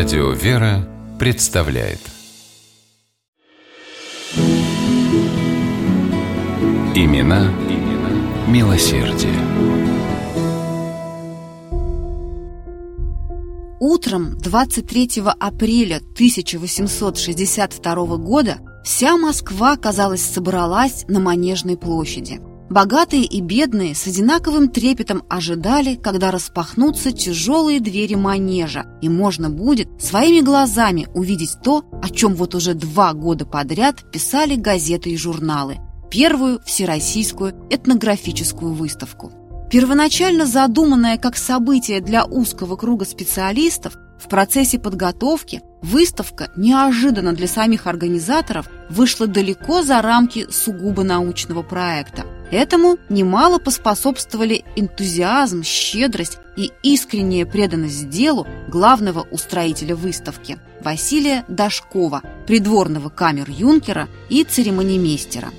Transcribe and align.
Радио 0.00 0.30
«Вера» 0.30 0.88
представляет 1.18 2.00
Имена, 6.94 7.52
имена 7.68 8.08
милосердие. 8.48 9.36
Утром 13.78 14.38
23 14.38 15.22
апреля 15.38 15.96
1862 15.96 18.16
года 18.16 18.56
вся 18.82 19.18
Москва, 19.18 19.76
казалось, 19.76 20.22
собралась 20.22 21.04
на 21.08 21.20
Манежной 21.20 21.76
площади. 21.76 22.40
Богатые 22.70 23.24
и 23.24 23.40
бедные 23.40 23.96
с 23.96 24.06
одинаковым 24.06 24.68
трепетом 24.68 25.24
ожидали, 25.28 25.96
когда 25.96 26.30
распахнутся 26.30 27.10
тяжелые 27.10 27.80
двери 27.80 28.14
манежа, 28.14 28.86
и 29.02 29.08
можно 29.08 29.50
будет 29.50 29.88
своими 30.00 30.40
глазами 30.40 31.08
увидеть 31.12 31.56
то, 31.64 31.84
о 32.00 32.08
чем 32.10 32.36
вот 32.36 32.54
уже 32.54 32.74
два 32.74 33.12
года 33.12 33.44
подряд 33.44 34.08
писали 34.12 34.54
газеты 34.54 35.10
и 35.10 35.16
журналы– 35.16 35.78
первую 36.12 36.60
всероссийскую 36.64 37.54
этнографическую 37.70 38.72
выставку. 38.72 39.32
Первоначально 39.68 40.46
задуманная 40.46 41.18
как 41.18 41.36
событие 41.36 42.00
для 42.00 42.24
узкого 42.24 42.76
круга 42.76 43.04
специалистов, 43.04 43.96
в 44.20 44.28
процессе 44.28 44.78
подготовки 44.78 45.60
выставка 45.82 46.52
неожиданно 46.56 47.32
для 47.32 47.48
самих 47.48 47.88
организаторов 47.88 48.68
вышла 48.90 49.26
далеко 49.26 49.82
за 49.82 50.00
рамки 50.02 50.46
сугубо 50.50 51.02
научного 51.02 51.62
проекта. 51.62 52.24
Этому 52.50 52.98
немало 53.08 53.58
поспособствовали 53.58 54.64
энтузиазм, 54.74 55.62
щедрость 55.62 56.38
и 56.56 56.72
искренняя 56.82 57.46
преданность 57.46 58.08
делу 58.08 58.46
главного 58.68 59.26
устроителя 59.30 59.94
выставки 59.94 60.58
Василия 60.82 61.44
Дашкова, 61.48 62.22
придворного 62.46 63.08
камер-юнкера 63.08 64.08
и 64.28 64.42
церемонимейстера. 64.42 65.50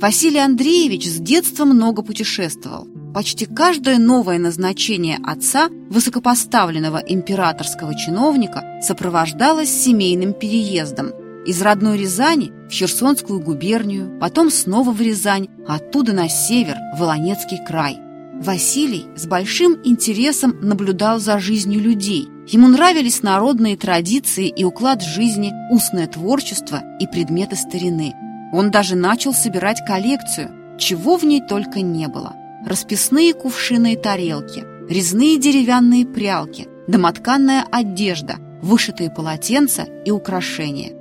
Василий 0.00 0.40
Андреевич 0.40 1.06
с 1.06 1.18
детства 1.18 1.64
много 1.64 2.02
путешествовал. 2.02 2.88
Почти 3.14 3.46
каждое 3.46 3.98
новое 3.98 4.38
назначение 4.38 5.18
отца, 5.22 5.68
высокопоставленного 5.90 6.96
императорского 6.96 7.94
чиновника, 7.96 8.80
сопровождалось 8.82 9.68
семейным 9.68 10.32
переездом 10.32 11.12
из 11.46 11.60
родной 11.62 11.98
Рязани 11.98 12.52
в 12.68 12.72
Херсонскую 12.72 13.40
губернию, 13.40 14.18
потом 14.20 14.50
снова 14.50 14.92
в 14.92 15.00
Рязань, 15.00 15.48
а 15.66 15.76
оттуда 15.76 16.12
на 16.12 16.28
север, 16.28 16.76
в 16.94 17.00
Волонецкий 17.00 17.58
край. 17.64 17.98
Василий 18.40 19.06
с 19.16 19.26
большим 19.26 19.78
интересом 19.84 20.58
наблюдал 20.60 21.20
за 21.20 21.38
жизнью 21.38 21.80
людей. 21.80 22.28
Ему 22.48 22.68
нравились 22.68 23.22
народные 23.22 23.76
традиции 23.76 24.48
и 24.48 24.64
уклад 24.64 25.02
жизни, 25.02 25.52
устное 25.70 26.06
творчество 26.06 26.82
и 26.98 27.06
предметы 27.06 27.56
старины– 27.56 28.14
он 28.52 28.70
даже 28.70 28.94
начал 28.94 29.32
собирать 29.32 29.84
коллекцию, 29.84 30.50
чего 30.78 31.16
в 31.16 31.24
ней 31.24 31.40
только 31.40 31.80
не 31.80 32.06
было. 32.06 32.34
Расписные 32.66 33.32
кувшины 33.32 33.94
и 33.94 33.96
тарелки, 33.96 34.62
резные 34.88 35.38
деревянные 35.38 36.06
прялки, 36.06 36.68
домотканная 36.86 37.64
одежда, 37.72 38.36
вышитые 38.60 39.10
полотенца 39.10 39.84
и 40.04 40.10
украшения. 40.10 40.92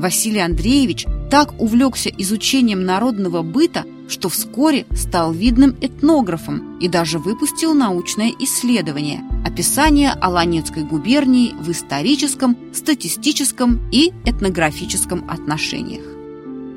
Василий 0.00 0.40
Андреевич 0.40 1.06
так 1.30 1.60
увлекся 1.60 2.10
изучением 2.10 2.84
народного 2.84 3.42
быта, 3.42 3.84
что 4.08 4.28
вскоре 4.28 4.86
стал 4.96 5.32
видным 5.32 5.76
этнографом 5.80 6.78
и 6.78 6.88
даже 6.88 7.18
выпустил 7.18 7.74
научное 7.74 8.32
исследование 8.40 9.22
«Описание 9.46 10.10
Аланецкой 10.10 10.82
губернии 10.82 11.54
в 11.60 11.70
историческом, 11.70 12.56
статистическом 12.72 13.80
и 13.92 14.12
этнографическом 14.24 15.30
отношениях». 15.30 16.02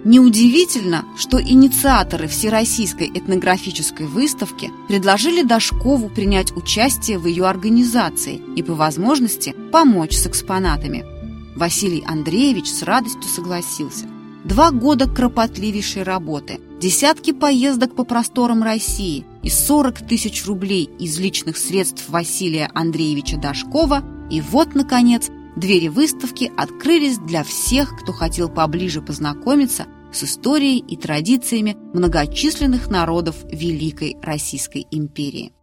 Неудивительно, 0.06 1.06
что 1.18 1.42
инициаторы 1.42 2.28
Всероссийской 2.28 3.10
этнографической 3.14 4.06
выставки 4.06 4.70
предложили 4.90 5.44
Дашкову 5.44 6.10
принять 6.10 6.56
участие 6.58 7.18
в 7.18 7.26
ее 7.26 7.46
организации 7.46 8.42
и 8.58 8.62
по 8.62 8.74
возможности 8.74 9.56
помочь 9.72 10.18
с 10.18 10.28
экспонатами. 10.28 11.06
Василий 11.56 12.04
Андреевич 12.06 12.68
с 12.68 12.84
радостью 12.84 13.24
согласился. 13.24 14.06
Два 14.44 14.72
года 14.72 15.08
кропотливейшей 15.08 16.04
работы, 16.04 16.60
десятки 16.82 17.32
поездок 17.32 17.96
по 17.96 18.04
просторам 18.04 18.62
России 18.62 19.26
и 19.42 19.50
40 19.50 20.06
тысяч 20.08 20.46
рублей 20.46 20.90
из 21.00 21.18
личных 21.18 21.58
средств 21.58 22.10
Василия 22.10 22.70
Андреевича 22.74 23.38
Дашкова 23.38 24.04
и 24.30 24.42
вот, 24.42 24.76
наконец, 24.76 25.30
Двери 25.56 25.88
выставки 25.88 26.52
открылись 26.58 27.20
для 27.20 27.44
всех, 27.44 27.96
кто 28.02 28.12
хотел 28.12 28.50
поближе 28.50 29.02
познакомиться 29.02 29.86
с 30.12 30.24
историей 30.24 30.80
и 30.80 30.98
традициями 30.98 31.78
многочисленных 31.94 32.90
народов 32.90 33.36
Великой 33.52 34.18
Российской 34.22 34.88
империи. 34.90 35.54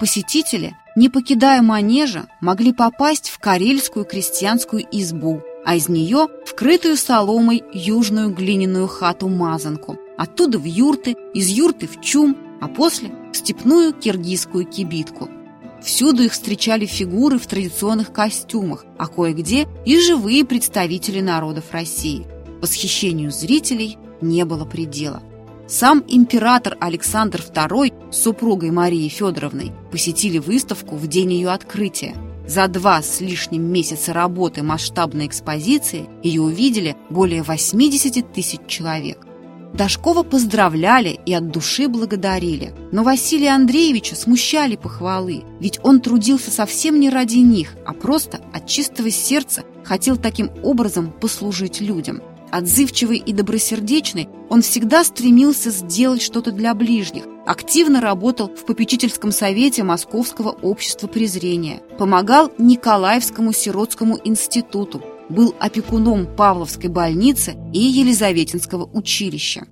Посетители, 0.00 0.76
не 0.96 1.08
покидая 1.08 1.62
манежа, 1.62 2.26
могли 2.40 2.72
попасть 2.72 3.28
в 3.28 3.38
карельскую 3.38 4.04
крестьянскую 4.04 4.82
избу, 4.90 5.42
а 5.64 5.76
из 5.76 5.88
нее 5.88 6.26
в 6.46 6.54
крытую 6.54 6.96
соломой 6.96 7.62
южную 7.72 8.30
глиняную 8.30 8.88
хату-мазанку, 8.88 9.98
оттуда 10.16 10.58
в 10.58 10.64
юрты, 10.64 11.16
из 11.34 11.48
юрты 11.48 11.86
в 11.86 12.00
чум, 12.00 12.36
а 12.60 12.68
после 12.68 13.10
в 13.32 13.36
степную 13.36 13.92
киргизскую 13.92 14.64
кибитку– 14.64 15.28
Всюду 15.82 16.24
их 16.24 16.32
встречали 16.32 16.84
фигуры 16.84 17.38
в 17.38 17.46
традиционных 17.46 18.12
костюмах, 18.12 18.84
а 18.98 19.06
кое-где 19.06 19.66
и 19.86 19.98
живые 19.98 20.44
представители 20.44 21.20
народов 21.20 21.72
России. 21.72 22.26
Восхищению 22.60 23.30
зрителей 23.30 23.96
не 24.20 24.44
было 24.44 24.66
предела. 24.66 25.22
Сам 25.70 26.02
император 26.08 26.76
Александр 26.80 27.40
II 27.40 28.10
с 28.12 28.22
супругой 28.22 28.72
Марией 28.72 29.08
Федоровной 29.08 29.70
посетили 29.92 30.38
выставку 30.38 30.96
в 30.96 31.06
день 31.06 31.32
ее 31.32 31.50
открытия. 31.50 32.16
За 32.44 32.66
два 32.66 33.00
с 33.00 33.20
лишним 33.20 33.62
месяца 33.62 34.12
работы 34.12 34.64
масштабной 34.64 35.28
экспозиции 35.28 36.08
ее 36.24 36.42
увидели 36.42 36.96
более 37.08 37.44
80 37.44 38.32
тысяч 38.32 38.58
человек. 38.66 39.24
Дашкова 39.72 40.24
поздравляли 40.24 41.20
и 41.24 41.32
от 41.32 41.52
души 41.52 41.86
благодарили. 41.86 42.74
Но 42.90 43.04
Василия 43.04 43.50
Андреевича 43.50 44.16
смущали 44.16 44.74
похвалы, 44.74 45.44
ведь 45.60 45.78
он 45.84 46.00
трудился 46.00 46.50
совсем 46.50 46.98
не 46.98 47.10
ради 47.10 47.36
них, 47.36 47.76
а 47.86 47.92
просто 47.92 48.40
от 48.52 48.66
чистого 48.66 49.08
сердца 49.12 49.62
хотел 49.84 50.16
таким 50.16 50.50
образом 50.64 51.12
послужить 51.12 51.80
людям. 51.80 52.22
Отзывчивый 52.50 53.18
и 53.18 53.32
добросердечный, 53.32 54.28
он 54.48 54.62
всегда 54.62 55.04
стремился 55.04 55.70
сделать 55.70 56.20
что-то 56.20 56.50
для 56.50 56.74
ближних, 56.74 57.24
активно 57.46 58.00
работал 58.00 58.48
в 58.48 58.64
попечительском 58.64 59.30
совете 59.30 59.84
Московского 59.84 60.50
общества 60.50 61.06
презрения, 61.06 61.80
помогал 61.96 62.50
Николаевскому 62.58 63.52
сиротскому 63.52 64.18
институту, 64.24 65.02
был 65.28 65.54
опекуном 65.60 66.26
Павловской 66.26 66.90
больницы 66.90 67.56
и 67.72 67.78
Елизаветинского 67.78 68.90
училища. 68.92 69.68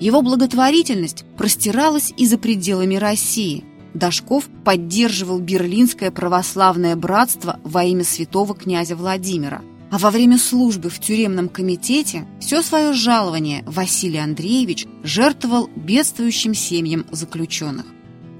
Его 0.00 0.22
благотворительность 0.22 1.26
простиралась 1.36 2.14
и 2.16 2.26
за 2.26 2.38
пределами 2.38 2.94
России. 2.94 3.64
Дашков 3.92 4.48
поддерживал 4.64 5.40
Берлинское 5.40 6.10
православное 6.10 6.96
братство 6.96 7.60
во 7.64 7.84
имя 7.84 8.04
святого 8.04 8.54
князя 8.54 8.96
Владимира. 8.96 9.60
А 9.90 9.98
во 9.98 10.10
время 10.10 10.38
службы 10.38 10.88
в 10.88 11.00
тюремном 11.00 11.48
комитете 11.48 12.26
все 12.40 12.62
свое 12.62 12.92
жалование 12.92 13.64
Василий 13.66 14.18
Андреевич 14.18 14.86
жертвовал 15.02 15.68
бедствующим 15.74 16.54
семьям 16.54 17.04
заключенных. 17.10 17.86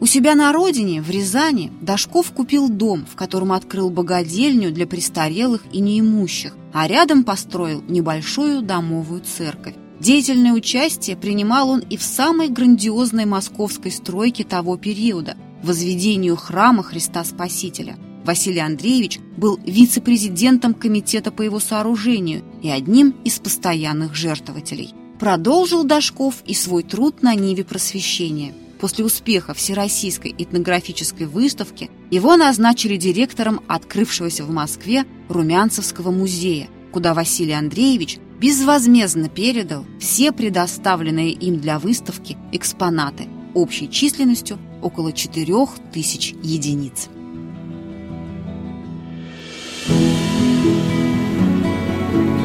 У 0.00 0.06
себя 0.06 0.34
на 0.34 0.52
родине, 0.52 1.02
в 1.02 1.10
Рязани, 1.10 1.72
Дашков 1.82 2.30
купил 2.30 2.68
дом, 2.68 3.04
в 3.04 3.16
котором 3.16 3.52
открыл 3.52 3.90
богадельню 3.90 4.72
для 4.72 4.86
престарелых 4.86 5.62
и 5.72 5.80
неимущих, 5.80 6.56
а 6.72 6.88
рядом 6.88 7.24
построил 7.24 7.82
небольшую 7.86 8.62
домовую 8.62 9.20
церковь. 9.20 9.74
Деятельное 9.98 10.52
участие 10.52 11.16
принимал 11.16 11.68
он 11.68 11.80
и 11.80 11.98
в 11.98 12.02
самой 12.02 12.48
грандиозной 12.48 13.26
московской 13.26 13.90
стройке 13.90 14.44
того 14.44 14.78
периода– 14.78 15.36
возведению 15.62 16.36
храма 16.36 16.82
Христа 16.82 17.22
Спасителя. 17.22 17.98
Василий 18.24 18.60
Андреевич 18.60 19.18
был 19.36 19.58
вице-президентом 19.64 20.74
комитета 20.74 21.30
по 21.30 21.42
его 21.42 21.60
сооружению 21.60 22.42
и 22.62 22.68
одним 22.68 23.10
из 23.24 23.38
постоянных 23.38 24.14
жертвователей. 24.14 24.94
Продолжил 25.18 25.84
Дашков 25.84 26.36
и 26.46 26.54
свой 26.54 26.82
труд 26.82 27.22
на 27.22 27.34
Ниве 27.34 27.64
просвещения– 27.64 28.54
После 28.80 29.04
успеха 29.04 29.52
Всероссийской 29.52 30.34
этнографической 30.36 31.26
выставки 31.26 31.90
его 32.10 32.36
назначили 32.36 32.96
директором 32.96 33.60
открывшегося 33.68 34.44
в 34.44 34.50
Москве 34.50 35.04
Румянцевского 35.28 36.10
музея, 36.10 36.68
куда 36.90 37.12
Василий 37.12 37.52
Андреевич 37.52 38.18
безвозмездно 38.40 39.28
передал 39.28 39.84
все 40.00 40.32
предоставленные 40.32 41.30
им 41.30 41.60
для 41.60 41.78
выставки 41.78 42.38
экспонаты 42.52 43.28
общей 43.52 43.90
численностью 43.90 44.58
около 44.80 45.12
4000 45.12 46.36
единиц. 46.42 47.10